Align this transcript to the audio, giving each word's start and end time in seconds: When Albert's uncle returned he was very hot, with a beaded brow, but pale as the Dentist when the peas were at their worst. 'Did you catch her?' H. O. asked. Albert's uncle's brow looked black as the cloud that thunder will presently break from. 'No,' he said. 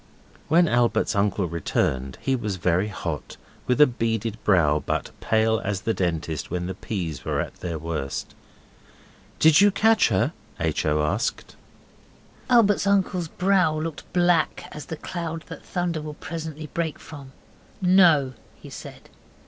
When 0.47 0.67
Albert's 0.67 1.15
uncle 1.15 1.45
returned 1.45 2.17
he 2.19 2.35
was 2.35 2.55
very 2.55 2.87
hot, 2.87 3.37
with 3.67 3.79
a 3.79 3.85
beaded 3.85 4.43
brow, 4.43 4.79
but 4.83 5.11
pale 5.19 5.59
as 5.63 5.81
the 5.81 5.93
Dentist 5.93 6.49
when 6.49 6.65
the 6.65 6.73
peas 6.73 7.23
were 7.23 7.39
at 7.39 7.57
their 7.57 7.77
worst. 7.77 8.33
'Did 9.37 9.61
you 9.61 9.69
catch 9.69 10.07
her?' 10.09 10.33
H. 10.59 10.87
O. 10.87 11.03
asked. 11.03 11.55
Albert's 12.49 12.87
uncle's 12.87 13.27
brow 13.27 13.77
looked 13.79 14.11
black 14.11 14.65
as 14.71 14.87
the 14.87 14.97
cloud 14.97 15.43
that 15.49 15.63
thunder 15.63 16.01
will 16.01 16.15
presently 16.15 16.65
break 16.73 16.97
from. 16.97 17.31
'No,' 17.79 18.33
he 18.59 18.71
said. 18.71 19.07